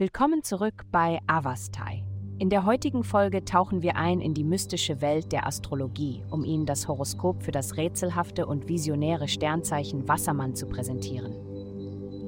[0.00, 2.02] Willkommen zurück bei Avastai.
[2.38, 6.64] In der heutigen Folge tauchen wir ein in die mystische Welt der Astrologie, um Ihnen
[6.64, 11.34] das Horoskop für das rätselhafte und visionäre Sternzeichen Wassermann zu präsentieren.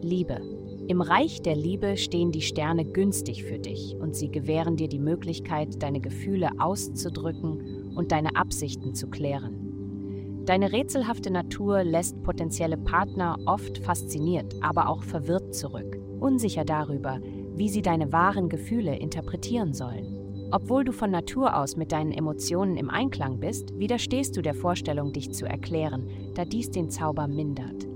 [0.03, 0.43] Liebe.
[0.87, 4.98] Im Reich der Liebe stehen die Sterne günstig für dich und sie gewähren dir die
[4.98, 10.45] Möglichkeit, deine Gefühle auszudrücken und deine Absichten zu klären.
[10.45, 17.19] Deine rätselhafte Natur lässt potenzielle Partner oft fasziniert, aber auch verwirrt zurück, unsicher darüber,
[17.55, 20.48] wie sie deine wahren Gefühle interpretieren sollen.
[20.51, 25.12] Obwohl du von Natur aus mit deinen Emotionen im Einklang bist, widerstehst du der Vorstellung,
[25.12, 27.87] dich zu erklären, da dies den Zauber mindert.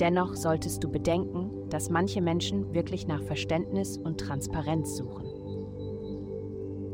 [0.00, 5.26] Dennoch solltest du bedenken, dass manche Menschen wirklich nach Verständnis und Transparenz suchen.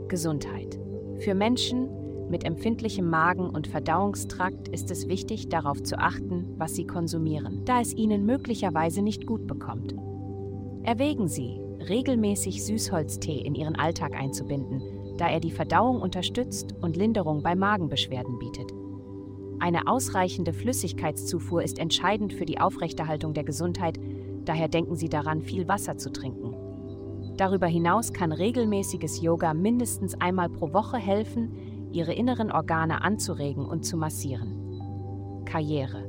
[0.09, 0.79] Gesundheit.
[1.19, 1.89] Für Menschen
[2.29, 7.81] mit empfindlichem Magen und Verdauungstrakt ist es wichtig, darauf zu achten, was sie konsumieren, da
[7.81, 9.95] es ihnen möglicherweise nicht gut bekommt.
[10.83, 14.83] Erwägen Sie, regelmäßig Süßholztee in ihren Alltag einzubinden,
[15.17, 18.73] da er die Verdauung unterstützt und Linderung bei Magenbeschwerden bietet.
[19.59, 23.99] Eine ausreichende Flüssigkeitszufuhr ist entscheidend für die Aufrechterhaltung der Gesundheit,
[24.45, 26.55] daher denken Sie daran, viel Wasser zu trinken.
[27.37, 31.53] Darüber hinaus kann regelmäßiges Yoga mindestens einmal pro Woche helfen,
[31.93, 35.43] Ihre inneren Organe anzuregen und zu massieren.
[35.45, 36.09] Karriere.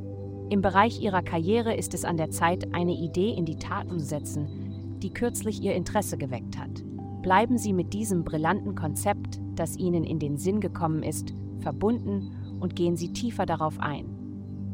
[0.49, 4.60] Im Bereich Ihrer Karriere ist es an der Zeit, eine Idee in die Tat umzusetzen,
[5.03, 6.83] die kürzlich ihr Interesse geweckt hat.
[7.21, 12.75] Bleiben Sie mit diesem brillanten Konzept, das Ihnen in den Sinn gekommen ist, verbunden und
[12.75, 14.05] gehen Sie tiefer darauf ein.